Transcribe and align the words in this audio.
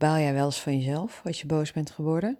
Baal 0.00 0.18
jij 0.18 0.32
wel 0.34 0.44
eens 0.44 0.60
van 0.60 0.78
jezelf 0.78 1.22
als 1.24 1.40
je 1.40 1.46
boos 1.46 1.72
bent 1.72 1.90
geworden? 1.90 2.38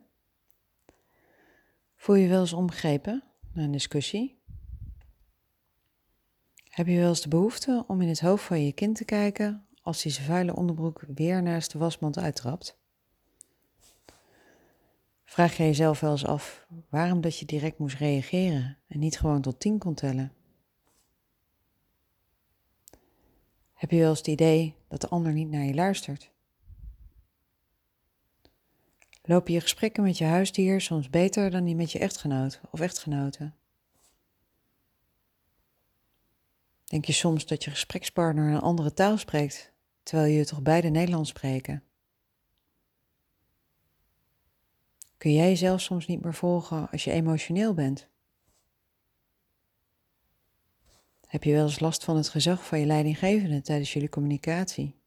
Voel 1.97 2.17
je 2.17 2.29
wel 2.29 2.41
eens 2.41 2.53
onbegrepen 2.53 3.25
na 3.53 3.63
een 3.63 3.71
discussie? 3.71 4.43
Heb 6.65 6.87
je 6.87 6.99
wel 6.99 7.09
eens 7.09 7.21
de 7.21 7.29
behoefte 7.29 7.85
om 7.87 8.01
in 8.01 8.09
het 8.09 8.21
hoofd 8.21 8.45
van 8.45 8.65
je 8.65 8.73
kind 8.73 8.97
te 8.97 9.05
kijken 9.05 9.67
als 9.83 10.03
hij 10.03 10.13
zijn 10.13 10.27
vuile 10.27 10.57
onderbroek 10.57 11.05
weer 11.15 11.43
naast 11.43 11.73
de 11.73 11.79
wasmand 11.79 12.19
uittrapt? 12.19 12.79
Vraag 15.25 15.57
je 15.57 15.63
jezelf 15.63 16.01
wel 16.01 16.11
eens 16.11 16.27
af 16.27 16.67
waarom 16.89 17.21
dat 17.21 17.39
je 17.39 17.47
direct 17.47 17.79
moest 17.79 17.97
reageren 17.97 18.79
en 18.87 18.99
niet 18.99 19.19
gewoon 19.19 19.41
tot 19.41 19.61
tien 19.61 19.79
kon 19.79 19.95
tellen? 19.95 20.33
Heb 23.73 23.91
je 23.91 23.99
wel 23.99 24.09
eens 24.09 24.19
het 24.19 24.27
idee 24.27 24.75
dat 24.89 25.01
de 25.01 25.09
ander 25.09 25.33
niet 25.33 25.51
naar 25.51 25.65
je 25.65 25.75
luistert? 25.75 26.33
Lopen 29.31 29.53
je 29.53 29.61
gesprekken 29.61 30.03
met 30.03 30.19
je 30.19 30.25
huisdier 30.25 30.81
soms 30.81 31.11
beter 31.11 31.51
dan 31.51 31.65
die 31.65 31.75
met 31.75 31.93
je 31.93 31.99
echtgenoot 31.99 32.61
of 32.71 32.81
echtgenoten? 32.81 33.55
Denk 36.85 37.05
je 37.05 37.13
soms 37.13 37.47
dat 37.47 37.65
je 37.65 37.71
gesprekspartner 37.71 38.53
een 38.53 38.61
andere 38.61 38.93
taal 38.93 39.19
spreekt, 39.19 39.73
terwijl 40.03 40.33
je 40.33 40.45
toch 40.45 40.63
beide 40.63 40.89
Nederlands 40.89 41.29
spreken? 41.29 41.83
Kun 45.17 45.33
jij 45.33 45.49
jezelf 45.49 45.81
soms 45.81 46.07
niet 46.07 46.23
meer 46.23 46.35
volgen 46.35 46.91
als 46.91 47.05
je 47.05 47.11
emotioneel 47.11 47.75
bent? 47.75 48.09
Heb 51.27 51.45
je 51.45 51.53
wel 51.53 51.65
eens 51.65 51.81
last 51.81 52.05
van 52.05 52.17
het 52.17 52.29
gezag 52.29 52.67
van 52.67 52.79
je 52.79 52.87
leidinggevende 52.87 53.63
tijdens 53.63 53.93
jullie 53.93 54.09
communicatie? 54.09 55.00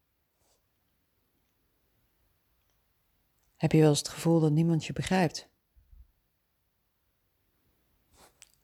Heb 3.64 3.72
je 3.72 3.80
wel 3.80 3.88
eens 3.88 3.98
het 3.98 4.08
gevoel 4.08 4.40
dat 4.40 4.52
niemand 4.52 4.84
je 4.84 4.92
begrijpt? 4.92 5.48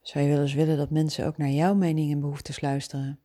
Zou 0.01 0.25
je 0.25 0.31
wel 0.31 0.43
eens 0.43 0.55
willen 0.55 0.77
dat 0.77 0.91
mensen 0.91 1.27
ook 1.27 1.37
naar 1.37 1.49
jouw 1.49 1.75
mening 1.75 2.13
en 2.13 2.21
behoeftes 2.21 2.61
luisteren? 2.61 3.21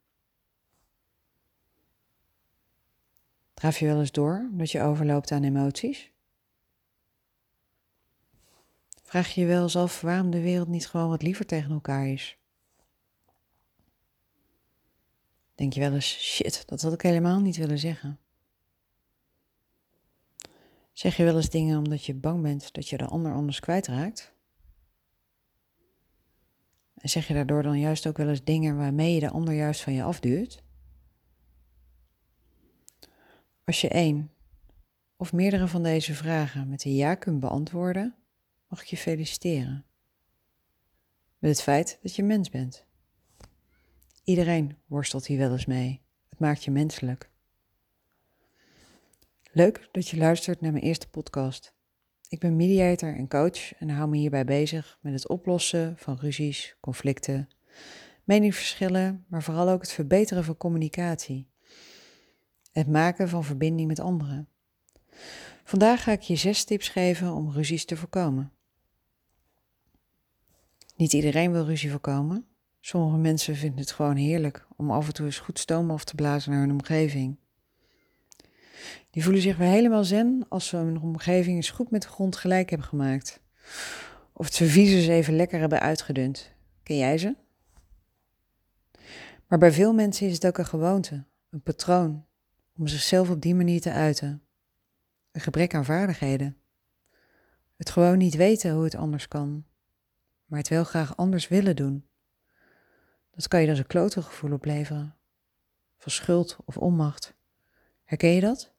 Draaf 3.54 3.80
je 3.80 3.86
wel 3.86 4.00
eens 4.00 4.12
door 4.12 4.48
omdat 4.52 4.72
je 4.72 4.82
overloopt 4.82 5.32
aan 5.32 5.44
emoties? 5.44 6.12
Vraag 9.04 9.30
je 9.30 9.42
je 9.42 9.48
wel 9.48 9.64
eens 9.64 9.76
af 9.76 10.02
waarom 10.02 10.30
de 10.30 10.42
wereld 10.42 10.68
niet 10.68 10.88
gewoon 10.88 11.10
wat 11.10 11.22
liever 11.22 11.46
tegen 11.46 11.72
elkaar 11.72 12.08
is? 12.08 12.38
Denk 15.56 15.74
je 15.74 15.80
wel 15.80 15.94
eens, 15.94 16.20
shit, 16.20 16.68
dat 16.68 16.82
had 16.82 16.94
ik 16.94 17.02
helemaal 17.02 17.40
niet 17.40 17.58
willen 17.58 17.80
zeggen. 17.80 18.20
Zeg 20.96 21.18
je 21.18 21.24
wel 21.24 21.36
eens 21.36 21.50
dingen 21.50 21.78
omdat 21.78 22.06
je 22.06 22.14
bang 22.14 22.42
bent 22.42 22.74
dat 22.74 22.90
je 22.90 22.98
de 22.98 23.06
ander 23.06 23.34
anders 23.34 23.60
kwijtraakt? 23.60 24.34
En 26.96 27.10
zeg 27.10 27.28
je 27.28 27.34
daardoor 27.34 27.64
dan 27.64 27.80
juist 27.80 28.08
ook 28.08 28.18
wel 28.18 28.30
eens 28.30 28.44
dingen 28.44 28.78
waarmee 28.78 29.14
je 29.14 29.20
de 29.20 29.30
ander 29.30 29.54
juist 29.54 29.82
van 29.82 29.94
je 29.94 30.04
afduurt? 30.04 30.64
Als 33.64 33.82
je 33.82 33.90
één 33.90 34.32
of 35.16 35.34
meerdere 35.34 35.68
van 35.68 35.84
deze 35.84 36.14
vragen 36.14 36.70
met 36.70 36.86
een 36.86 36.96
ja 36.96 37.16
kunt 37.16 37.40
beantwoorden, 37.40 38.16
mag 38.68 38.82
ik 38.82 38.88
je 38.88 38.98
feliciteren. 38.98 39.86
Met 41.38 41.52
het 41.52 41.62
feit 41.62 42.00
dat 42.02 42.16
je 42.16 42.24
mens 42.24 42.50
bent. 42.50 42.86
Iedereen 44.24 44.78
worstelt 44.86 45.26
hier 45.26 45.38
wel 45.38 45.52
eens 45.52 45.66
mee. 45.66 46.02
Het 46.30 46.40
maakt 46.40 46.64
je 46.64 46.72
menselijk. 46.72 47.34
Leuk 49.56 49.90
dat 49.92 50.08
je 50.08 50.18
luistert 50.18 50.62
naar 50.62 50.72
mijn 50.72 50.84
eerste 50.84 51.10
podcast. 51.10 51.74
Ik 52.30 52.40
ben 52.40 52.56
mediator 52.56 53.16
en 53.16 53.28
coach 53.28 53.74
en 53.74 53.90
hou 53.90 54.10
me 54.10 54.18
hierbij 54.18 54.46
bezig 54.46 54.98
met 55.02 55.14
het 55.14 55.28
oplossen 55.28 55.94
van 55.98 56.18
ruzies, 56.20 56.76
conflicten, 56.80 57.50
meningsverschillen, 58.24 59.26
maar 59.28 59.44
vooral 59.44 59.70
ook 59.70 59.82
het 59.82 59.92
verbeteren 59.92 60.44
van 60.44 60.58
communicatie. 60.58 61.50
Het 62.72 62.88
maken 62.88 63.30
van 63.30 63.44
verbinding 63.44 63.88
met 63.88 64.00
anderen. 64.00 64.48
Vandaag 65.64 66.04
ga 66.04 66.12
ik 66.12 66.22
je 66.22 66.36
zes 66.36 66.64
tips 66.64 66.90
geven 66.90 67.34
om 67.34 67.52
ruzies 67.52 67.86
te 67.86 67.98
voorkomen. 67.98 68.52
Niet 70.96 71.14
iedereen 71.14 71.52
wil 71.52 71.66
ruzie 71.66 71.92
voorkomen. 71.92 72.48
Sommige 72.80 73.18
mensen 73.18 73.56
vinden 73.56 73.80
het 73.80 73.92
gewoon 73.92 74.16
heerlijk 74.16 74.68
om 74.76 74.92
af 74.92 75.08
en 75.08 75.14
toe 75.14 75.26
eens 75.26 75.40
goed 75.40 75.60
stoom 75.60 75.92
af 75.92 76.04
te 76.04 76.16
blazen 76.16 76.52
naar 76.52 76.60
hun 76.60 76.72
omgeving. 76.72 77.38
Die 79.10 79.24
voelen 79.24 79.42
zich 79.42 79.58
weer 79.58 79.68
helemaal 79.68 80.04
zen 80.04 80.46
als 80.50 80.68
ze 80.68 80.78
hun 80.78 81.02
omgeving 81.02 81.56
eens 81.56 81.70
goed 81.70 81.92
met 81.92 82.02
de 82.02 82.08
grond 82.08 82.36
gelijk 82.36 82.70
hebben 82.70 82.88
gemaakt. 82.88 83.40
Of 84.34 84.46
het 84.46 84.54
servies 84.54 85.08
even 85.08 85.36
lekker 85.36 85.60
hebben 85.60 85.80
uitgedund. 85.80 86.54
Ken 86.84 86.98
jij 86.98 87.18
ze? 87.18 87.36
Maar 89.48 89.60
bij 89.60 89.72
veel 89.72 89.94
mensen 89.94 90.28
is 90.28 90.34
het 90.34 90.48
ook 90.48 90.58
een 90.58 90.66
gewoonte, 90.66 91.24
een 91.50 91.62
patroon, 91.62 92.26
om 92.78 92.88
zichzelf 92.88 93.30
op 93.30 93.42
die 93.42 93.56
manier 93.56 93.82
te 93.82 93.92
uiten. 93.92 94.44
Een 95.32 95.42
gebrek 95.42 95.76
aan 95.76 95.86
vaardigheden. 95.86 96.58
Het 97.78 97.90
gewoon 97.90 98.18
niet 98.18 98.36
weten 98.36 98.74
hoe 98.74 98.84
het 98.84 98.96
anders 98.96 99.28
kan, 99.28 99.66
maar 100.46 100.60
het 100.60 100.68
wel 100.68 100.84
graag 100.84 101.18
anders 101.18 101.48
willen 101.48 101.76
doen. 101.76 102.08
Dat 103.32 103.48
kan 103.48 103.62
je 103.62 103.68
dus 103.68 103.80
een 103.80 103.88
klote 103.88 104.22
gevoel 104.22 104.52
opleveren. 104.52 105.16
Van 105.98 106.12
schuld 106.12 106.58
of 106.66 106.78
onmacht. 106.78 107.34
Herken 108.04 108.30
je 108.30 108.42
dat? 108.42 108.75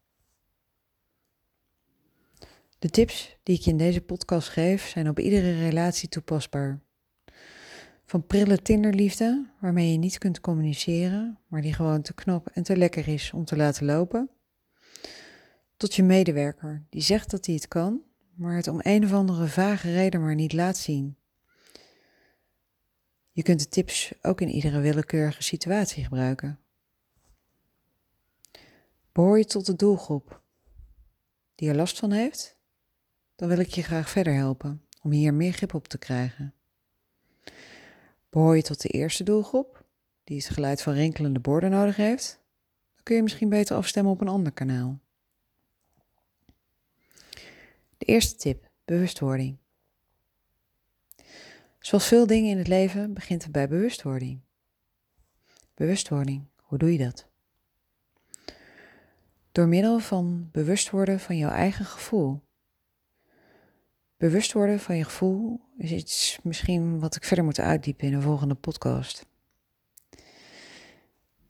De 2.78 2.90
tips 2.90 3.36
die 3.42 3.56
ik 3.56 3.62
je 3.62 3.70
in 3.70 3.76
deze 3.76 4.00
podcast 4.00 4.48
geef 4.48 4.88
zijn 4.88 5.08
op 5.08 5.18
iedere 5.18 5.58
relatie 5.58 6.08
toepasbaar. 6.08 6.80
Van 8.04 8.26
prille 8.26 8.62
tinderliefde, 8.62 9.46
waarmee 9.60 9.92
je 9.92 9.98
niet 9.98 10.18
kunt 10.18 10.40
communiceren, 10.40 11.38
maar 11.46 11.62
die 11.62 11.72
gewoon 11.72 12.02
te 12.02 12.14
knap 12.14 12.48
en 12.48 12.62
te 12.62 12.76
lekker 12.76 13.08
is 13.08 13.32
om 13.32 13.44
te 13.44 13.56
laten 13.56 13.86
lopen, 13.86 14.30
tot 15.76 15.94
je 15.94 16.02
medewerker 16.02 16.86
die 16.90 17.02
zegt 17.02 17.30
dat 17.30 17.46
hij 17.46 17.54
het 17.54 17.68
kan, 17.68 18.02
maar 18.34 18.56
het 18.56 18.68
om 18.68 18.80
een 18.82 19.04
of 19.04 19.12
andere 19.12 19.46
vage 19.46 19.92
reden 19.92 20.20
maar 20.20 20.34
niet 20.34 20.52
laat 20.52 20.76
zien. 20.76 21.16
Je 23.30 23.42
kunt 23.42 23.60
de 23.60 23.68
tips 23.68 24.12
ook 24.22 24.40
in 24.40 24.48
iedere 24.48 24.80
willekeurige 24.80 25.42
situatie 25.42 26.04
gebruiken. 26.04 26.60
Behoor 29.12 29.38
je 29.38 29.44
tot 29.44 29.66
de 29.66 29.76
doelgroep 29.76 30.42
die 31.54 31.68
er 31.68 31.76
last 31.76 31.98
van 31.98 32.10
heeft? 32.10 32.55
Dan 33.36 33.48
wil 33.48 33.58
ik 33.58 33.68
je 33.68 33.82
graag 33.82 34.10
verder 34.10 34.34
helpen 34.34 34.82
om 35.02 35.10
hier 35.10 35.34
meer 35.34 35.52
grip 35.52 35.74
op 35.74 35.88
te 35.88 35.98
krijgen. 35.98 36.54
Behoor 38.30 38.56
je 38.56 38.62
tot 38.62 38.80
de 38.80 38.88
eerste 38.88 39.22
doelgroep 39.22 39.84
die 40.24 40.36
het 40.36 40.48
geluid 40.48 40.82
van 40.82 40.92
rinkelende 40.92 41.40
borden 41.40 41.70
nodig 41.70 41.96
heeft? 41.96 42.40
Dan 42.94 43.02
kun 43.02 43.16
je 43.16 43.22
misschien 43.22 43.48
beter 43.48 43.76
afstemmen 43.76 44.12
op 44.12 44.20
een 44.20 44.28
ander 44.28 44.52
kanaal. 44.52 45.00
De 47.98 48.06
eerste 48.06 48.36
tip: 48.36 48.68
bewustwording. 48.84 49.56
Zoals 51.78 52.06
veel 52.06 52.26
dingen 52.26 52.50
in 52.50 52.58
het 52.58 52.68
leven 52.68 53.14
begint 53.14 53.42
het 53.42 53.52
bij 53.52 53.68
bewustwording. 53.68 54.40
Bewustwording, 55.74 56.44
hoe 56.56 56.78
doe 56.78 56.92
je 56.92 56.98
dat? 56.98 57.26
Door 59.52 59.68
middel 59.68 59.98
van 59.98 60.48
bewust 60.52 60.90
worden 60.90 61.20
van 61.20 61.36
jouw 61.36 61.50
eigen 61.50 61.84
gevoel. 61.84 62.45
Bewust 64.16 64.52
worden 64.52 64.80
van 64.80 64.96
je 64.96 65.04
gevoel 65.04 65.60
is 65.76 65.92
iets 65.92 66.38
misschien 66.42 67.00
wat 67.00 67.16
ik 67.16 67.24
verder 67.24 67.44
moet 67.44 67.60
uitdiepen 67.60 68.06
in 68.06 68.14
een 68.14 68.22
volgende 68.22 68.54
podcast. 68.54 69.26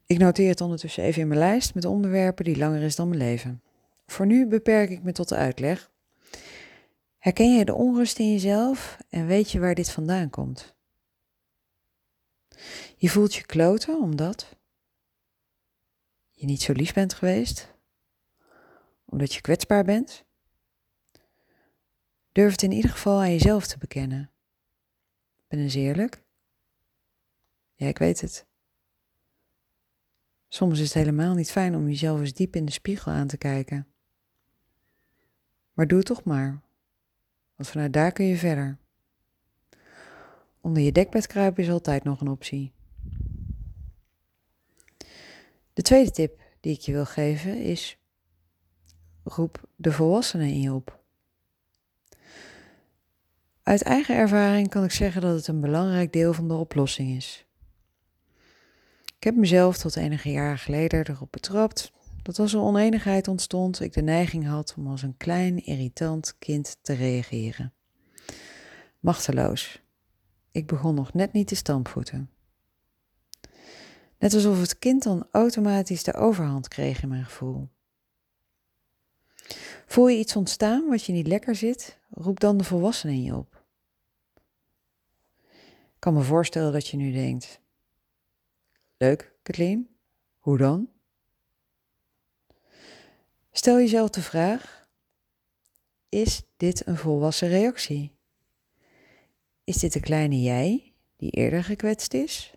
Ik 0.06 0.18
noteer 0.18 0.48
het 0.48 0.60
ondertussen 0.60 1.02
even 1.02 1.22
in 1.22 1.28
mijn 1.28 1.40
lijst 1.40 1.74
met 1.74 1.84
onderwerpen 1.84 2.44
die 2.44 2.58
langer 2.58 2.82
is 2.82 2.96
dan 2.96 3.08
mijn 3.08 3.20
leven. 3.20 3.62
Voor 4.06 4.26
nu 4.26 4.46
beperk 4.46 4.90
ik 4.90 5.02
me 5.02 5.12
tot 5.12 5.28
de 5.28 5.36
uitleg 5.36 5.90
Herken 7.26 7.56
je 7.56 7.64
de 7.64 7.74
onrust 7.74 8.18
in 8.18 8.32
jezelf 8.32 8.98
en 9.08 9.26
weet 9.26 9.50
je 9.50 9.60
waar 9.60 9.74
dit 9.74 9.90
vandaan 9.90 10.30
komt? 10.30 10.74
Je 12.96 13.08
voelt 13.08 13.34
je 13.34 13.46
kloten 13.46 14.00
omdat 14.00 14.56
je 16.30 16.46
niet 16.46 16.62
zo 16.62 16.72
lief 16.72 16.92
bent 16.92 17.14
geweest, 17.14 17.74
omdat 19.04 19.34
je 19.34 19.40
kwetsbaar 19.40 19.84
bent. 19.84 20.24
Durf 22.36 22.50
het 22.50 22.62
in 22.62 22.72
ieder 22.72 22.90
geval 22.90 23.18
aan 23.18 23.30
jezelf 23.30 23.66
te 23.66 23.78
bekennen. 23.78 24.30
Ben 25.48 25.58
eens 25.58 25.74
eerlijk. 25.74 26.22
Ja, 27.74 27.86
ik 27.86 27.98
weet 27.98 28.20
het. 28.20 28.46
Soms 30.48 30.78
is 30.78 30.84
het 30.84 30.94
helemaal 30.94 31.34
niet 31.34 31.50
fijn 31.50 31.74
om 31.74 31.88
jezelf 31.88 32.20
eens 32.20 32.32
diep 32.32 32.56
in 32.56 32.64
de 32.64 32.72
spiegel 32.72 33.12
aan 33.12 33.26
te 33.26 33.36
kijken. 33.36 33.86
Maar 35.72 35.86
doe 35.86 35.98
het 35.98 36.06
toch 36.06 36.24
maar, 36.24 36.62
want 37.54 37.68
vanuit 37.68 37.92
daar 37.92 38.12
kun 38.12 38.24
je 38.24 38.36
verder. 38.36 38.78
Onder 40.60 40.82
je 40.82 40.92
dekbed 40.92 41.26
kruipen 41.26 41.62
is 41.62 41.70
altijd 41.70 42.04
nog 42.04 42.20
een 42.20 42.28
optie. 42.28 42.72
De 45.72 45.82
tweede 45.82 46.10
tip 46.10 46.40
die 46.60 46.72
ik 46.72 46.80
je 46.80 46.92
wil 46.92 47.06
geven 47.06 47.62
is: 47.62 47.98
roep 49.22 49.68
de 49.76 49.92
volwassenen 49.92 50.48
in 50.48 50.60
je 50.60 50.72
op. 50.72 50.95
Uit 53.66 53.82
eigen 53.82 54.16
ervaring 54.16 54.68
kan 54.68 54.84
ik 54.84 54.90
zeggen 54.90 55.20
dat 55.20 55.34
het 55.34 55.46
een 55.46 55.60
belangrijk 55.60 56.12
deel 56.12 56.32
van 56.32 56.48
de 56.48 56.54
oplossing 56.54 57.16
is. 57.16 57.46
Ik 59.16 59.24
heb 59.24 59.36
mezelf 59.36 59.76
tot 59.76 59.96
enige 59.96 60.30
jaren 60.30 60.58
geleden 60.58 61.08
erop 61.08 61.32
betrapt 61.32 61.92
dat 62.22 62.38
als 62.38 62.52
er 62.52 62.60
oneenigheid 62.60 63.28
ontstond, 63.28 63.80
ik 63.80 63.92
de 63.92 64.02
neiging 64.02 64.46
had 64.46 64.74
om 64.76 64.86
als 64.86 65.02
een 65.02 65.16
klein, 65.16 65.64
irritant 65.64 66.38
kind 66.38 66.76
te 66.82 66.92
reageren. 66.92 67.72
Machteloos. 69.00 69.82
Ik 70.50 70.66
begon 70.66 70.94
nog 70.94 71.12
net 71.12 71.32
niet 71.32 71.48
te 71.48 71.54
stampvoeten. 71.54 72.30
Net 74.18 74.34
alsof 74.34 74.60
het 74.60 74.78
kind 74.78 75.02
dan 75.02 75.28
automatisch 75.30 76.02
de 76.02 76.14
overhand 76.14 76.68
kreeg 76.68 77.02
in 77.02 77.08
mijn 77.08 77.24
gevoel. 77.24 77.68
Voel 79.86 80.08
je 80.08 80.18
iets 80.18 80.36
ontstaan 80.36 80.88
wat 80.88 81.04
je 81.04 81.12
niet 81.12 81.26
lekker 81.26 81.54
zit, 81.54 81.98
roep 82.10 82.40
dan 82.40 82.56
de 82.56 82.64
volwassenen 82.64 83.14
in 83.14 83.22
je 83.22 83.34
op. 83.34 83.64
Ik 85.94 86.02
kan 86.02 86.14
me 86.14 86.22
voorstellen 86.22 86.72
dat 86.72 86.88
je 86.88 86.96
nu 86.96 87.12
denkt: 87.12 87.60
Leuk, 88.96 89.34
Kathleen, 89.42 89.88
hoe 90.38 90.58
dan? 90.58 90.88
Stel 93.52 93.76
jezelf 93.76 94.10
de 94.10 94.22
vraag: 94.22 94.88
Is 96.08 96.42
dit 96.56 96.86
een 96.86 96.96
volwassen 96.96 97.48
reactie? 97.48 98.14
Is 99.64 99.76
dit 99.76 99.92
de 99.92 100.00
kleine 100.00 100.42
jij 100.42 100.92
die 101.16 101.30
eerder 101.30 101.64
gekwetst 101.64 102.14
is? 102.14 102.54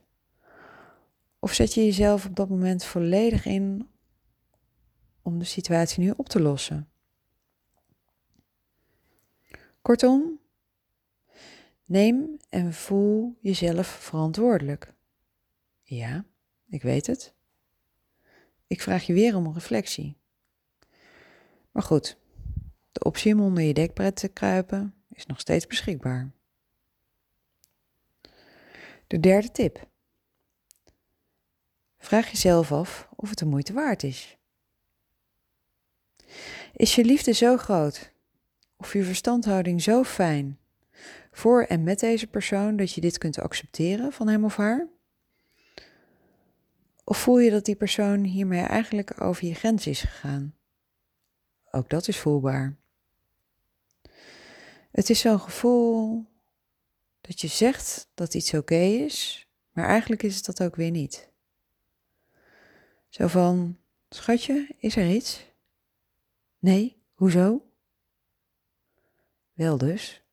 Of 1.39 1.53
zet 1.53 1.73
je 1.73 1.85
jezelf 1.85 2.25
op 2.25 2.35
dat 2.35 2.49
moment 2.49 2.83
volledig 2.83 3.45
in 3.45 3.89
om 5.29 5.39
de 5.39 5.45
situatie 5.45 6.03
nu 6.03 6.13
op 6.17 6.29
te 6.29 6.41
lossen? 6.41 6.89
Kortom, 9.81 10.39
neem 11.85 12.37
en 12.49 12.73
voel 12.73 13.37
jezelf 13.41 13.87
verantwoordelijk. 13.87 14.93
Ja, 15.83 16.25
ik 16.69 16.81
weet 16.81 17.07
het. 17.07 17.33
Ik 18.67 18.81
vraag 18.81 19.05
je 19.05 19.13
weer 19.13 19.35
om 19.35 19.45
een 19.45 19.53
reflectie. 19.53 20.17
Maar 21.71 21.83
goed, 21.83 22.17
de 22.91 23.03
optie 23.03 23.33
om 23.33 23.41
onder 23.41 23.63
je 23.63 23.73
dekbed 23.73 24.15
te 24.15 24.27
kruipen 24.27 24.93
is 25.09 25.25
nog 25.25 25.39
steeds 25.39 25.67
beschikbaar. 25.67 26.31
De 29.07 29.19
derde 29.19 29.51
tip. 29.51 29.87
Vraag 31.97 32.31
jezelf 32.31 32.71
af 32.71 33.09
of 33.15 33.29
het 33.29 33.37
de 33.37 33.45
moeite 33.45 33.73
waard 33.73 34.03
is. 34.03 34.38
Is 36.73 36.95
je 36.95 37.05
liefde 37.05 37.31
zo 37.31 37.57
groot 37.57 38.11
of 38.77 38.93
je 38.93 39.03
verstandhouding 39.03 39.81
zo 39.81 40.03
fijn 40.03 40.59
voor 41.31 41.63
en 41.63 41.83
met 41.83 41.99
deze 41.99 42.27
persoon 42.27 42.75
dat 42.75 42.93
je 42.93 43.01
dit 43.01 43.17
kunt 43.17 43.39
accepteren 43.39 44.13
van 44.13 44.27
hem 44.27 44.45
of 44.45 44.55
haar? 44.55 44.87
Of 47.03 47.17
voel 47.17 47.39
je 47.39 47.51
dat 47.51 47.65
die 47.65 47.75
persoon 47.75 48.23
hiermee 48.23 48.63
eigenlijk 48.63 49.21
over 49.21 49.47
je 49.47 49.53
grens 49.53 49.87
is 49.87 50.01
gegaan? 50.01 50.55
Ook 51.71 51.89
dat 51.89 52.07
is 52.07 52.17
voelbaar. 52.17 52.77
Het 54.91 55.09
is 55.09 55.19
zo'n 55.19 55.39
gevoel 55.39 56.25
dat 57.21 57.41
je 57.41 57.47
zegt 57.47 58.09
dat 58.13 58.33
iets 58.33 58.53
oké 58.53 58.75
is, 58.75 59.47
maar 59.71 59.85
eigenlijk 59.85 60.23
is 60.23 60.35
het 60.35 60.45
dat 60.45 60.61
ook 60.61 60.75
weer 60.75 60.91
niet. 60.91 61.29
Zo 63.09 63.27
van, 63.27 63.77
schatje, 64.09 64.75
is 64.77 64.95
er 64.95 65.09
iets? 65.09 65.48
Nee, 66.59 67.01
hoezo? 67.13 67.65
Wel 69.53 69.77
dus. 69.77 70.23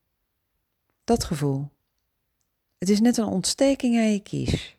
Dat 1.04 1.24
gevoel. 1.24 1.68
Het 2.78 2.88
is 2.88 3.00
net 3.00 3.16
een 3.16 3.24
ontsteking 3.24 3.96
aan 3.96 4.12
je 4.12 4.20
kies. 4.20 4.76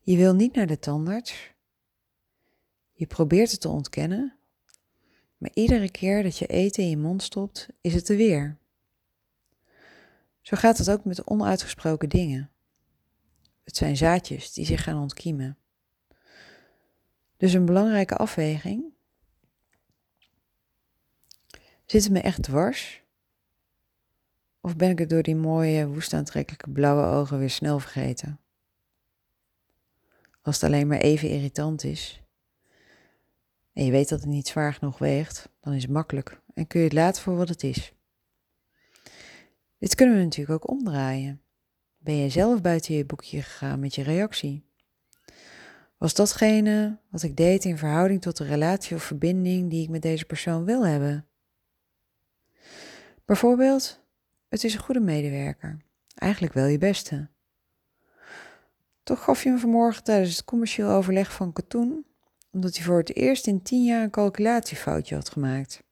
Je 0.00 0.16
wil 0.16 0.34
niet 0.34 0.54
naar 0.54 0.66
de 0.66 0.78
tandarts. 0.78 1.50
Je 2.92 3.06
probeert 3.06 3.50
het 3.50 3.60
te 3.60 3.68
ontkennen. 3.68 4.34
Maar 5.36 5.50
iedere 5.54 5.90
keer 5.90 6.22
dat 6.22 6.38
je 6.38 6.46
eten 6.46 6.82
in 6.82 6.88
je 6.88 6.96
mond 6.96 7.22
stopt, 7.22 7.68
is 7.80 7.94
het 7.94 8.08
er 8.08 8.16
weer. 8.16 8.56
Zo 10.40 10.56
gaat 10.56 10.78
het 10.78 10.90
ook 10.90 11.04
met 11.04 11.24
onuitgesproken 11.24 12.08
dingen. 12.08 12.50
Het 13.64 13.76
zijn 13.76 13.96
zaadjes 13.96 14.52
die 14.52 14.66
zich 14.66 14.82
gaan 14.82 15.00
ontkiemen. 15.00 15.58
Dus 17.36 17.52
een 17.52 17.64
belangrijke 17.64 18.16
afweging. 18.16 18.84
Zit 21.90 22.02
het 22.02 22.12
me 22.12 22.20
echt 22.20 22.42
dwars? 22.42 23.02
Of 24.60 24.76
ben 24.76 24.90
ik 24.90 24.98
het 24.98 25.08
door 25.08 25.22
die 25.22 25.36
mooie, 25.36 25.88
woest 25.88 26.12
aantrekkelijke 26.12 26.70
blauwe 26.70 27.16
ogen 27.16 27.38
weer 27.38 27.50
snel 27.50 27.78
vergeten? 27.78 28.40
Als 30.42 30.54
het 30.54 30.64
alleen 30.64 30.86
maar 30.86 30.98
even 30.98 31.28
irritant 31.28 31.84
is 31.84 32.22
en 33.72 33.84
je 33.84 33.90
weet 33.90 34.08
dat 34.08 34.20
het 34.20 34.28
niet 34.28 34.48
zwaar 34.48 34.74
genoeg 34.74 34.98
weegt, 34.98 35.48
dan 35.60 35.72
is 35.72 35.82
het 35.82 35.90
makkelijk 35.90 36.40
en 36.54 36.66
kun 36.66 36.80
je 36.80 36.86
het 36.86 36.94
laten 36.94 37.22
voor 37.22 37.36
wat 37.36 37.48
het 37.48 37.62
is. 37.62 37.92
Dit 39.78 39.94
kunnen 39.94 40.16
we 40.16 40.22
natuurlijk 40.22 40.64
ook 40.64 40.70
omdraaien. 40.70 41.42
Ben 41.98 42.14
je 42.14 42.28
zelf 42.28 42.60
buiten 42.60 42.94
je 42.94 43.06
boekje 43.06 43.42
gegaan 43.42 43.80
met 43.80 43.94
je 43.94 44.02
reactie? 44.02 44.64
Was 45.98 46.14
datgene 46.14 46.98
wat 47.08 47.22
ik 47.22 47.36
deed 47.36 47.64
in 47.64 47.78
verhouding 47.78 48.20
tot 48.20 48.36
de 48.36 48.44
relatie 48.44 48.96
of 48.96 49.02
verbinding 49.02 49.70
die 49.70 49.82
ik 49.82 49.88
met 49.88 50.02
deze 50.02 50.24
persoon 50.24 50.64
wil 50.64 50.86
hebben? 50.86 51.24
Bijvoorbeeld, 53.30 54.00
het 54.48 54.64
is 54.64 54.74
een 54.74 54.80
goede 54.80 55.00
medewerker, 55.00 55.78
eigenlijk 56.14 56.52
wel 56.52 56.66
je 56.66 56.78
beste. 56.78 57.28
Toch 59.02 59.24
gaf 59.24 59.42
je 59.42 59.48
hem 59.48 59.58
vanmorgen 59.58 60.04
tijdens 60.04 60.36
het 60.36 60.44
commercieel 60.44 60.90
overleg 60.90 61.32
van 61.32 61.52
Katoen, 61.52 62.06
omdat 62.52 62.76
hij 62.76 62.84
voor 62.84 62.98
het 62.98 63.14
eerst 63.14 63.46
in 63.46 63.62
tien 63.62 63.84
jaar 63.84 64.02
een 64.02 64.10
calculatiefoutje 64.10 65.14
had 65.14 65.30
gemaakt. 65.30 65.82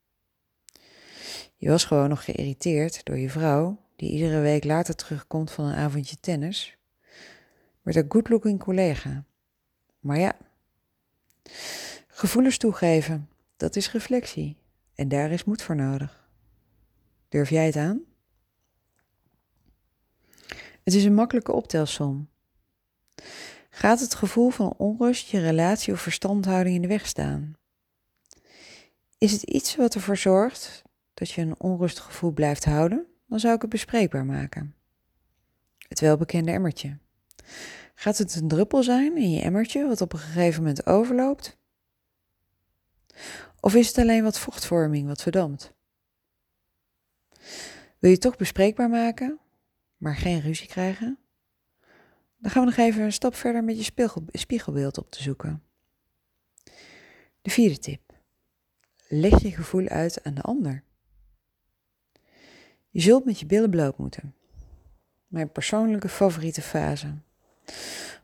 Je 1.57 1.69
was 1.69 1.85
gewoon 1.85 2.09
nog 2.09 2.25
geïrriteerd 2.25 3.05
door 3.05 3.19
je 3.19 3.31
vrouw, 3.31 3.81
die 3.97 4.11
iedere 4.11 4.41
week 4.41 4.65
later 4.65 4.95
terugkomt 4.95 5.51
van 5.51 5.65
een 5.65 5.77
avondje 5.77 6.21
tennis, 6.21 6.77
met 7.83 7.97
een 7.97 8.07
good-looking 8.09 8.59
collega. 8.59 9.25
Maar 10.01 10.19
ja, 10.19 10.37
gevoelens 12.09 12.59
toegeven, 12.59 13.29
dat 13.57 13.77
is 13.77 13.93
reflectie 13.93 14.57
en 14.95 15.09
daar 15.09 15.31
is 15.31 15.45
moed 15.45 15.63
voor 15.63 15.77
nodig. 15.77 16.28
Durf 17.29 17.51
jij 17.51 17.67
het 17.67 17.77
aan? 17.77 18.03
Het 20.83 20.95
is 20.95 21.05
een 21.05 21.15
makkelijke 21.15 21.53
optelsom. 21.53 22.29
Gaat 23.71 24.01
het 24.01 24.15
gevoel 24.15 24.51
van 24.51 24.75
onrust 24.77 25.29
je 25.29 25.41
relatie 25.41 25.93
of 25.93 26.01
verstandhouding 26.01 26.75
in 26.75 26.83
de 26.83 26.89
weg 26.89 27.07
staan? 27.07 27.57
Is 29.19 29.33
het 29.33 29.43
iets 29.43 29.77
wat 29.77 29.95
ervoor 29.95 30.17
zorgt 30.17 30.83
dat 31.15 31.31
je 31.31 31.41
een 31.43 31.61
onrustig 31.61 32.05
gevoel 32.05 32.33
blijft 32.33 32.65
houden? 32.65 33.07
Dan 33.27 33.41
zou 33.41 33.55
ik 33.55 33.61
het 33.61 33.71
bespreekbaar 33.71 34.25
maken. 34.25 34.75
Het 35.89 36.01
welbekende 36.01 36.53
emmertje. 36.53 36.99
Gaat 37.95 38.19
het 38.19 38.35
een 38.35 38.49
druppel 38.49 38.83
zijn 38.83 39.17
in 39.17 39.31
je 39.31 39.41
emmertje 39.41 39.87
wat 39.87 40.01
op 40.01 40.13
een 40.13 40.19
gegeven 40.19 40.63
moment 40.63 40.87
overloopt? 40.87 41.59
Of 43.61 43.75
is 43.75 43.87
het 43.87 43.99
alleen 43.99 44.23
wat 44.23 44.39
vochtvorming 44.39 45.07
wat 45.07 45.23
verdampt? 45.23 45.77
Wil 47.99 48.11
je 48.11 48.19
toch 48.19 48.37
bespreekbaar 48.37 48.89
maken, 48.89 49.39
maar 49.97 50.17
geen 50.17 50.41
ruzie 50.41 50.69
krijgen? 50.69 51.19
Dan 52.39 52.51
gaan 52.51 52.65
we 52.65 52.69
nog 52.69 52.79
even 52.79 53.03
een 53.03 53.13
stap 53.13 53.35
verder 53.35 53.65
met 53.65 53.87
je 53.87 54.13
spiegelbeeld 54.33 54.99
op 54.99 55.11
te 55.11 55.23
zoeken. 55.23 55.63
De 57.43 57.51
vierde 57.51 57.79
tip. 57.79 58.01
Leg 59.09 59.43
je 59.43 59.53
gevoel 59.53 59.89
uit 59.89 60.25
aan 60.25 60.35
de 60.35 60.43
ander. 60.43 60.83
Je 62.91 63.01
zult 63.01 63.25
met 63.25 63.41
je 63.41 63.47
billen 63.47 63.71
bloot 63.71 63.99
moeten. 63.99 64.35
Mijn 65.27 65.53
persoonlijke 65.53 66.09
favoriete 66.09 66.63
fase. 66.63 67.15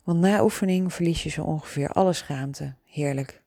Want 0.02 0.20
na 0.20 0.42
oefening 0.42 0.92
verlies 0.92 1.22
je 1.22 1.28
zo 1.28 1.42
ongeveer 1.42 1.88
alle 1.88 2.12
schaamte. 2.12 2.74
Heerlijk. 2.84 3.42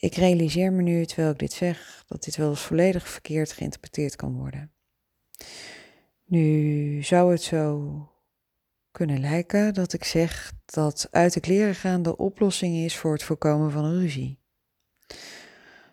Ik 0.00 0.14
realiseer 0.14 0.72
me 0.72 0.82
nu, 0.82 1.06
terwijl 1.06 1.30
ik 1.30 1.38
dit 1.38 1.52
zeg, 1.52 2.04
dat 2.06 2.24
dit 2.24 2.36
wel 2.36 2.50
eens 2.50 2.60
volledig 2.60 3.08
verkeerd 3.08 3.52
geïnterpreteerd 3.52 4.16
kan 4.16 4.36
worden. 4.36 4.72
Nu 6.24 7.02
zou 7.02 7.32
het 7.32 7.42
zo 7.42 7.92
kunnen 8.90 9.20
lijken 9.20 9.74
dat 9.74 9.92
ik 9.92 10.04
zeg 10.04 10.52
dat 10.64 11.08
uit 11.10 11.32
de 11.32 11.40
kleren 11.40 11.74
gaan 11.74 12.02
de 12.02 12.16
oplossing 12.16 12.76
is 12.76 12.96
voor 12.96 13.12
het 13.12 13.22
voorkomen 13.22 13.70
van 13.70 13.84
een 13.84 14.00
ruzie. 14.00 14.38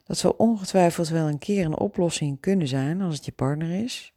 Dat 0.04 0.18
zou 0.18 0.34
ongetwijfeld 0.38 1.10
wel 1.10 1.28
een 1.28 1.40
keer 1.40 1.66
een 1.66 1.78
oplossing 1.78 2.40
kunnen 2.40 2.68
zijn 2.68 3.02
als 3.02 3.16
het 3.16 3.26
je 3.26 3.32
partner 3.32 3.84
is. 3.84 4.14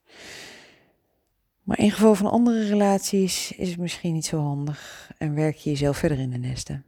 Maar 1.62 1.78
in 1.78 1.90
geval 1.90 2.14
van 2.14 2.30
andere 2.30 2.66
relaties 2.66 3.52
is 3.52 3.68
het 3.68 3.78
misschien 3.78 4.12
niet 4.12 4.26
zo 4.26 4.40
handig 4.40 5.10
en 5.18 5.34
werk 5.34 5.56
je 5.56 5.70
jezelf 5.70 5.96
verder 5.96 6.18
in 6.18 6.30
de 6.30 6.38
nesten. 6.38 6.87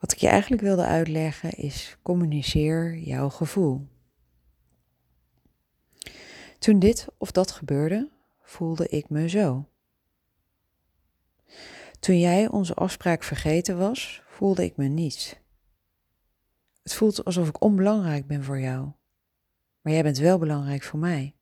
Wat 0.00 0.12
ik 0.12 0.18
je 0.18 0.28
eigenlijk 0.28 0.62
wilde 0.62 0.84
uitleggen 0.84 1.50
is: 1.50 1.96
communiceer 2.02 2.98
jouw 2.98 3.28
gevoel. 3.28 3.88
Toen 6.58 6.78
dit 6.78 7.06
of 7.18 7.30
dat 7.30 7.50
gebeurde, 7.50 8.10
voelde 8.42 8.88
ik 8.88 9.08
me 9.08 9.28
zo. 9.28 9.68
Toen 11.98 12.18
jij 12.18 12.48
onze 12.48 12.74
afspraak 12.74 13.22
vergeten 13.22 13.78
was, 13.78 14.22
voelde 14.26 14.64
ik 14.64 14.76
me 14.76 14.84
niets. 14.84 15.36
Het 16.82 16.94
voelt 16.94 17.24
alsof 17.24 17.48
ik 17.48 17.62
onbelangrijk 17.62 18.26
ben 18.26 18.44
voor 18.44 18.60
jou, 18.60 18.92
maar 19.80 19.92
jij 19.92 20.02
bent 20.02 20.18
wel 20.18 20.38
belangrijk 20.38 20.82
voor 20.82 20.98
mij. 20.98 21.34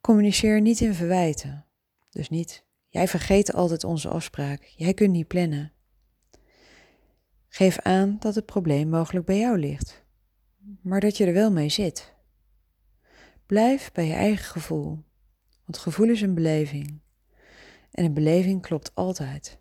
Communiceer 0.00 0.60
niet 0.60 0.80
in 0.80 0.94
verwijten. 0.94 1.66
Dus 2.10 2.28
niet, 2.28 2.64
jij 2.88 3.08
vergeet 3.08 3.52
altijd 3.52 3.84
onze 3.84 4.08
afspraak, 4.08 4.62
jij 4.62 4.94
kunt 4.94 5.12
niet 5.12 5.28
plannen. 5.28 5.72
Geef 7.48 7.78
aan 7.78 8.16
dat 8.18 8.34
het 8.34 8.46
probleem 8.46 8.88
mogelijk 8.88 9.26
bij 9.26 9.38
jou 9.38 9.58
ligt, 9.58 10.04
maar 10.80 11.00
dat 11.00 11.16
je 11.16 11.26
er 11.26 11.32
wel 11.32 11.52
mee 11.52 11.68
zit. 11.68 12.14
Blijf 13.46 13.92
bij 13.92 14.06
je 14.06 14.14
eigen 14.14 14.44
gevoel, 14.44 15.04
want 15.64 15.78
gevoel 15.78 16.08
is 16.08 16.20
een 16.20 16.34
beleving. 16.34 17.00
En 17.90 18.04
een 18.04 18.14
beleving 18.14 18.62
klopt 18.62 18.94
altijd. 18.94 19.58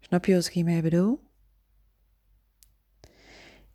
Snap 0.00 0.24
je 0.24 0.34
wat 0.34 0.46
ik 0.46 0.52
hiermee 0.52 0.82
bedoel? 0.82 1.20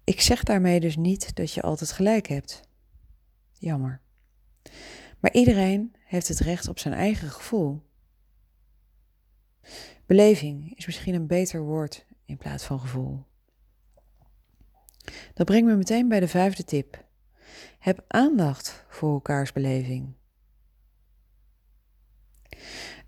Ik 0.04 0.22
zeg 0.22 0.44
daarmee 0.44 0.80
dus 0.80 0.96
niet 0.96 1.36
dat 1.36 1.54
je 1.54 1.62
altijd 1.62 1.92
gelijk 1.92 2.28
hebt. 2.28 2.62
Jammer. 3.52 4.02
Maar 5.20 5.34
iedereen 5.34 5.96
heeft 6.04 6.28
het 6.28 6.40
recht 6.40 6.68
op 6.68 6.80
zijn 6.80 6.94
eigen 6.94 7.30
gevoel. 7.30 7.82
Beleving 10.06 10.78
is 10.78 10.86
misschien 10.86 11.14
een 11.14 11.28
beter 11.28 11.62
woord 11.62 12.06
in 12.32 12.38
plaats 12.38 12.64
van 12.64 12.80
gevoel. 12.80 13.26
Dat 15.34 15.46
brengt 15.46 15.68
me 15.68 15.76
meteen 15.76 16.08
bij 16.08 16.20
de 16.20 16.28
vijfde 16.28 16.64
tip. 16.64 17.06
Heb 17.80 18.04
aandacht 18.08 18.86
voor 18.90 19.14
elkaars 19.14 19.52
beleving. 19.52 20.14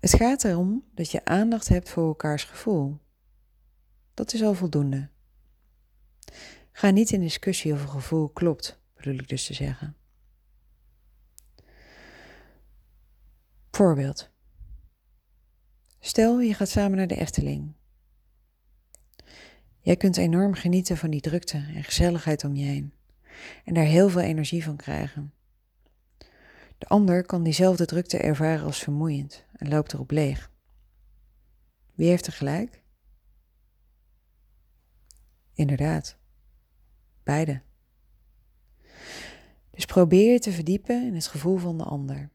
Het 0.00 0.14
gaat 0.14 0.44
erom 0.44 0.84
dat 0.94 1.10
je 1.10 1.24
aandacht 1.24 1.68
hebt 1.68 1.88
voor 1.88 2.06
elkaars 2.06 2.44
gevoel. 2.44 2.98
Dat 4.14 4.32
is 4.32 4.42
al 4.42 4.54
voldoende. 4.54 5.08
Ga 6.72 6.90
niet 6.90 7.10
in 7.10 7.20
discussie 7.20 7.72
of 7.72 7.82
een 7.82 7.88
gevoel 7.88 8.28
klopt, 8.28 8.80
bedoel 8.94 9.14
ik 9.14 9.28
dus 9.28 9.46
te 9.46 9.54
zeggen. 9.54 9.96
Voorbeeld. 13.70 14.30
Stel 16.00 16.40
je 16.40 16.54
gaat 16.54 16.68
samen 16.68 16.96
naar 16.96 17.06
de 17.06 17.16
Efteling. 17.16 17.74
Jij 19.84 19.96
kunt 19.96 20.16
enorm 20.16 20.54
genieten 20.54 20.96
van 20.96 21.10
die 21.10 21.20
drukte 21.20 21.56
en 21.56 21.84
gezelligheid 21.84 22.44
om 22.44 22.54
je 22.54 22.64
heen 22.64 22.92
en 23.64 23.74
daar 23.74 23.84
heel 23.84 24.08
veel 24.08 24.20
energie 24.20 24.64
van 24.64 24.76
krijgen. 24.76 25.32
De 26.78 26.86
ander 26.86 27.26
kan 27.26 27.42
diezelfde 27.42 27.86
drukte 27.86 28.18
ervaren 28.18 28.64
als 28.64 28.78
vermoeiend 28.78 29.44
en 29.52 29.68
loopt 29.68 29.92
erop 29.92 30.10
leeg. 30.10 30.50
Wie 31.94 32.08
heeft 32.08 32.26
er 32.26 32.32
gelijk? 32.32 32.82
Inderdaad, 35.52 36.18
beide. 37.22 37.62
Dus 39.70 39.84
probeer 39.84 40.32
je 40.32 40.38
te 40.38 40.52
verdiepen 40.52 41.06
in 41.06 41.14
het 41.14 41.26
gevoel 41.26 41.56
van 41.56 41.78
de 41.78 41.84
ander. 41.84 42.30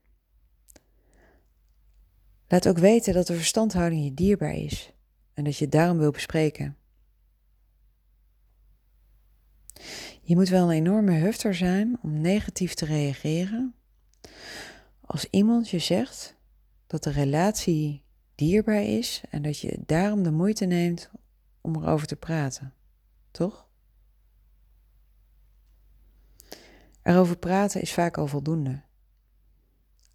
Laat 2.48 2.68
ook 2.68 2.77
weten 2.77 3.13
dat 3.13 3.27
de 3.27 3.36
verstandhouding 3.36 4.03
je 4.03 4.13
dierbaar 4.13 4.56
is 4.56 4.94
en 5.34 5.44
dat 5.44 5.58
je 5.58 5.63
het 5.63 5.74
daarom 5.74 5.98
wil 5.98 6.12
bespreken. 6.12 6.78
Je 10.21 10.36
moet 10.36 10.50
wel 10.50 10.63
een 10.63 10.77
enorme 10.77 11.12
hufter 11.12 11.55
zijn 11.55 11.98
om 12.01 12.21
negatief 12.21 12.74
te 12.74 12.86
reageren 12.86 13.74
als 15.09 15.27
iemand 15.29 15.69
je 15.69 15.79
zegt 15.79 16.36
dat 16.88 17.03
de 17.03 17.09
relatie 17.09 18.03
dierbaar 18.36 18.83
is 18.83 19.24
en 19.29 19.41
dat 19.41 19.59
je 19.59 19.79
daarom 19.86 20.24
de 20.24 20.31
moeite 20.31 20.65
neemt 20.65 21.09
om 21.62 21.75
erover 21.75 22.07
te 22.07 22.15
praten. 22.15 22.74
Toch? 23.31 23.67
Erover 27.01 27.38
praten 27.38 27.81
is 27.81 27.93
vaak 27.93 28.17
al 28.17 28.27
voldoende. 28.27 28.81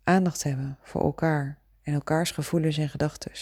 Aandacht 0.04 0.42
hebben 0.42 0.78
voor 0.83 1.02
elkaar 1.02 1.59
en 1.83 1.94
elkaars 1.94 2.30
gevoelens 2.30 2.78
en 2.78 2.88
gedachten. 2.88 3.33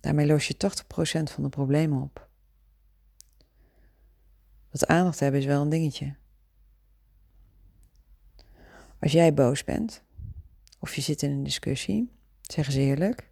Daarmee 0.00 0.26
los 0.26 0.48
je 0.48 0.54
80% 0.54 1.32
van 1.32 1.42
de 1.42 1.48
problemen 1.48 2.02
op. 2.02 2.28
Dat 4.72 4.86
aandacht 4.86 5.20
hebben 5.20 5.40
is 5.40 5.46
wel 5.46 5.62
een 5.62 5.68
dingetje. 5.68 6.14
Als 9.00 9.12
jij 9.12 9.34
boos 9.34 9.64
bent, 9.64 10.02
of 10.78 10.94
je 10.94 11.00
zit 11.00 11.22
in 11.22 11.30
een 11.30 11.42
discussie, 11.42 12.12
zeggen 12.40 12.74
ze 12.74 12.80
eerlijk, 12.80 13.30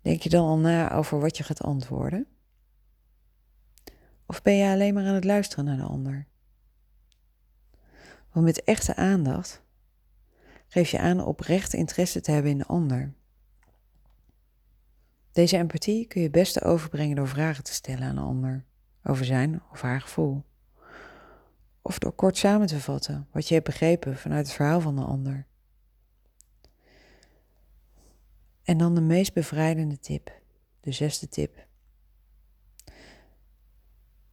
denk 0.00 0.22
je 0.22 0.28
dan 0.28 0.44
al 0.44 0.58
na 0.58 0.92
over 0.92 1.20
wat 1.20 1.36
je 1.36 1.44
gaat 1.44 1.62
antwoorden? 1.62 2.26
Of 4.26 4.42
ben 4.42 4.54
je 4.54 4.72
alleen 4.72 4.94
maar 4.94 5.06
aan 5.06 5.14
het 5.14 5.24
luisteren 5.24 5.64
naar 5.64 5.76
de 5.76 5.82
ander? 5.82 6.26
Want 8.32 8.46
met 8.46 8.64
echte 8.64 8.96
aandacht 8.96 9.62
geef 10.66 10.90
je 10.90 10.98
aan 10.98 11.24
oprecht 11.24 11.72
interesse 11.72 12.20
te 12.20 12.30
hebben 12.30 12.50
in 12.50 12.58
de 12.58 12.66
ander. 12.66 13.14
Deze 15.32 15.56
empathie 15.56 16.06
kun 16.06 16.20
je 16.20 16.26
het 16.26 16.36
beste 16.36 16.62
overbrengen 16.62 17.16
door 17.16 17.28
vragen 17.28 17.64
te 17.64 17.72
stellen 17.72 18.08
aan 18.08 18.14
de 18.14 18.20
ander 18.20 18.64
over 19.04 19.24
zijn 19.24 19.62
of 19.72 19.80
haar 19.80 20.00
gevoel. 20.00 20.44
Of 21.82 21.98
door 21.98 22.12
kort 22.12 22.36
samen 22.36 22.66
te 22.66 22.80
vatten 22.80 23.28
wat 23.32 23.48
je 23.48 23.54
hebt 23.54 23.66
begrepen 23.66 24.16
vanuit 24.16 24.46
het 24.46 24.56
verhaal 24.56 24.80
van 24.80 24.96
de 24.96 25.02
ander. 25.02 25.46
En 28.62 28.78
dan 28.78 28.94
de 28.94 29.00
meest 29.00 29.34
bevrijdende 29.34 29.98
tip, 29.98 30.40
de 30.80 30.92
zesde 30.92 31.28
tip. 31.28 31.66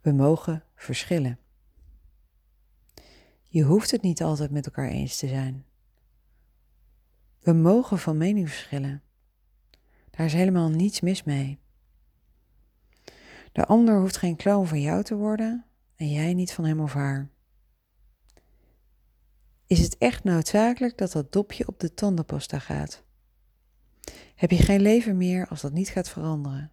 We 0.02 0.12
mogen 0.12 0.64
verschillen. 0.76 1.40
Je 3.44 3.64
hoeft 3.64 3.92
het 3.92 4.02
niet 4.02 4.22
altijd 4.22 4.52
met 4.52 4.66
elkaar 4.66 4.88
eens 4.88 5.18
te 5.18 5.28
zijn. 5.28 5.66
We 7.40 7.54
mogen 7.54 8.00
van 8.00 8.18
mening 8.18 8.50
verschillen. 8.50 9.04
Daar 10.10 10.26
is 10.26 10.34
helemaal 10.34 10.70
niets 10.70 11.02
mis 11.02 11.24
mee. 11.24 11.61
De 13.52 13.66
ander 13.66 14.00
hoeft 14.00 14.18
geen 14.18 14.36
clown 14.36 14.66
van 14.66 14.82
jou 14.82 15.04
te 15.04 15.16
worden 15.16 15.66
en 15.96 16.12
jij 16.12 16.34
niet 16.34 16.54
van 16.54 16.66
hem 16.66 16.80
of 16.80 16.94
haar. 16.94 17.30
Is 19.68 19.80
het 19.80 19.98
echt 19.98 20.24
noodzakelijk 20.24 20.98
dat 20.98 21.12
dat 21.12 21.32
dopje 21.32 21.68
op 21.68 21.80
de 21.80 21.94
tandenpasta 21.94 22.60
gaat? 22.60 23.04
Heb 24.36 24.52
je 24.52 24.58
geen 24.58 24.82
leven 24.82 25.18
meer 25.18 25.48
als 25.48 25.62
dat 25.62 25.74
niet 25.74 25.90
gaat 25.90 26.10
veranderen? 26.10 26.72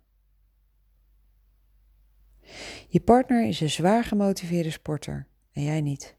Je 2.88 3.00
partner 3.00 3.46
is 3.46 3.60
een 3.60 3.70
zwaar 3.70 4.04
gemotiveerde 4.04 4.70
sporter 4.70 5.26
en 5.52 5.62
jij 5.62 5.80
niet. 5.80 6.16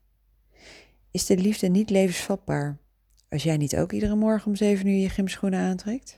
Is 1.11 1.25
de 1.25 1.37
liefde 1.37 1.67
niet 1.67 1.89
levensvatbaar 1.89 2.77
als 3.29 3.43
jij 3.43 3.57
niet 3.57 3.77
ook 3.77 3.91
iedere 3.91 4.15
morgen 4.15 4.47
om 4.47 4.55
zeven 4.55 4.87
uur 4.87 5.01
je 5.01 5.09
gymschoenen 5.09 5.59
aantrekt? 5.59 6.17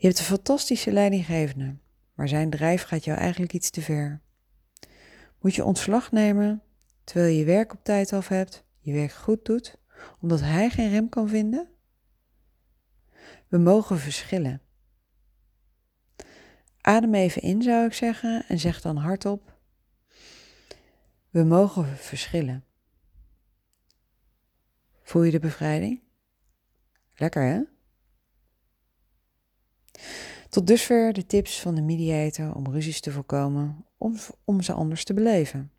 Je 0.00 0.06
hebt 0.06 0.18
een 0.18 0.24
fantastische 0.24 0.92
leidinggevende, 0.92 1.76
maar 2.14 2.28
zijn 2.28 2.50
drijf 2.50 2.82
gaat 2.82 3.04
jou 3.04 3.18
eigenlijk 3.18 3.52
iets 3.52 3.70
te 3.70 3.80
ver. 3.80 4.20
Moet 5.40 5.54
je 5.54 5.64
ontslag 5.64 6.12
nemen 6.12 6.62
terwijl 7.04 7.36
je 7.36 7.44
werk 7.44 7.72
op 7.72 7.84
tijd 7.84 8.12
af 8.12 8.28
hebt, 8.28 8.64
je 8.78 8.92
werk 8.92 9.12
goed 9.12 9.44
doet, 9.44 9.78
omdat 10.20 10.40
hij 10.40 10.70
geen 10.70 10.90
rem 10.90 11.08
kan 11.08 11.28
vinden? 11.28 11.68
We 13.48 13.58
mogen 13.58 13.98
verschillen. 13.98 14.62
Adem 16.80 17.14
even 17.14 17.42
in, 17.42 17.62
zou 17.62 17.86
ik 17.86 17.92
zeggen, 17.92 18.44
en 18.48 18.58
zeg 18.58 18.80
dan 18.80 18.96
hardop: 18.96 19.58
We 21.30 21.44
mogen 21.44 21.96
verschillen. 21.96 22.64
Voel 25.02 25.22
je 25.22 25.30
de 25.30 25.38
bevrijding? 25.38 26.02
Lekker 27.14 27.42
hè? 27.42 27.62
Tot 30.48 30.66
dusver 30.66 31.12
de 31.12 31.26
tips 31.26 31.60
van 31.60 31.74
de 31.74 31.82
mediator 31.82 32.54
om 32.54 32.72
ruzies 32.72 33.00
te 33.00 33.10
voorkomen, 33.10 33.84
om, 33.98 34.16
om 34.44 34.62
ze 34.62 34.72
anders 34.72 35.04
te 35.04 35.14
beleven. 35.14 35.72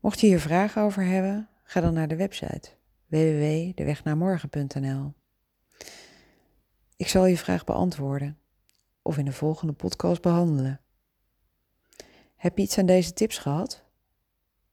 Mocht 0.00 0.20
je 0.20 0.26
hier 0.26 0.40
vragen 0.40 0.82
over 0.82 1.04
hebben, 1.04 1.48
ga 1.62 1.80
dan 1.80 1.94
naar 1.94 2.08
de 2.08 2.16
website 2.16 2.70
www.dewegnaarmorgen.nl. 3.06 5.12
Ik 6.96 7.08
zal 7.08 7.26
je 7.26 7.38
vraag 7.38 7.64
beantwoorden 7.64 8.38
of 9.02 9.18
in 9.18 9.24
de 9.24 9.32
volgende 9.32 9.72
podcast 9.72 10.22
behandelen. 10.22 10.80
Heb 12.36 12.56
je 12.56 12.62
iets 12.62 12.78
aan 12.78 12.86
deze 12.86 13.12
tips 13.12 13.38
gehad? 13.38 13.84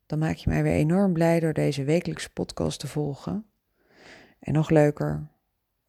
Dan 0.05 0.19
maak 0.19 0.35
je 0.35 0.49
mij 0.49 0.63
weer 0.63 0.73
enorm 0.73 1.13
blij 1.13 1.39
door 1.39 1.53
deze 1.53 1.83
wekelijkse 1.83 2.29
podcast 2.29 2.79
te 2.79 2.87
volgen. 2.87 3.45
En 4.39 4.53
nog 4.53 4.69
leuker, 4.69 5.27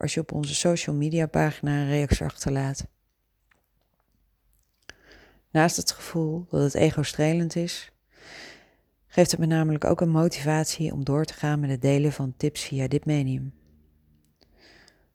als 0.02 0.14
je 0.14 0.20
op 0.20 0.32
onze 0.32 0.54
social 0.54 0.96
media 0.96 1.26
pagina 1.26 1.80
een 1.80 1.88
reactie 1.88 2.24
achterlaat. 2.24 2.86
Naast 5.50 5.76
het 5.76 5.92
gevoel 5.92 6.46
dat 6.50 6.62
het 6.62 6.74
ego 6.74 7.02
strelend 7.02 7.56
is, 7.56 7.92
geeft 9.06 9.30
het 9.30 9.40
me 9.40 9.46
namelijk 9.46 9.84
ook 9.84 10.00
een 10.00 10.10
motivatie 10.10 10.92
om 10.92 11.04
door 11.04 11.24
te 11.24 11.34
gaan 11.34 11.60
met 11.60 11.70
het 11.70 11.82
delen 11.82 12.12
van 12.12 12.36
tips 12.36 12.62
via 12.62 12.88
dit 12.88 13.04
medium. 13.04 13.54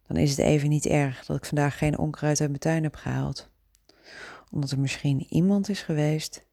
Dan 0.07 0.17
is 0.17 0.29
het 0.29 0.39
even 0.39 0.69
niet 0.69 0.85
erg 0.85 1.25
dat 1.25 1.37
ik 1.37 1.45
vandaag 1.45 1.77
geen 1.77 1.97
onkruid 1.97 2.39
uit 2.39 2.49
mijn 2.49 2.61
tuin 2.61 2.83
heb 2.83 2.95
gehaald, 2.95 3.49
omdat 4.51 4.71
er 4.71 4.79
misschien 4.79 5.25
iemand 5.29 5.69
is 5.69 5.81
geweest 5.81 6.45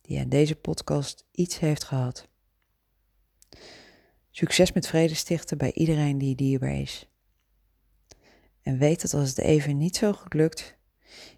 die 0.00 0.20
aan 0.20 0.28
deze 0.28 0.56
podcast 0.56 1.26
iets 1.30 1.58
heeft 1.58 1.84
gehad. 1.84 2.28
Succes 4.30 4.72
met 4.72 4.86
vrede 4.86 5.14
stichten 5.14 5.58
bij 5.58 5.72
iedereen 5.72 6.18
die 6.18 6.34
dierbaar 6.34 6.80
is. 6.80 7.08
En 8.64 8.78
weet 8.78 9.00
dat 9.02 9.14
als 9.14 9.28
het 9.28 9.38
even 9.38 9.76
niet 9.76 9.96
zo 9.96 10.12
goed 10.12 10.34
lukt, 10.34 10.76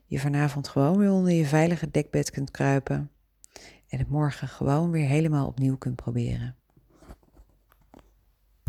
je 0.05 0.21
vanavond 0.21 0.69
gewoon 0.69 0.99
weer 0.99 1.11
onder 1.11 1.33
je 1.33 1.45
veilige 1.45 1.91
dekbed 1.91 2.31
kunt 2.31 2.51
kruipen 2.51 3.11
en 3.89 3.99
het 3.99 4.09
morgen 4.09 4.49
gewoon 4.49 4.91
weer 4.91 5.07
helemaal 5.07 5.47
opnieuw 5.47 5.77
kunt 5.77 5.97
proberen. 5.97 6.57